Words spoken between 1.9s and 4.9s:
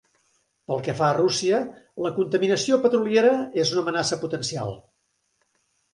la contaminació petroliera és una amenaça potencial.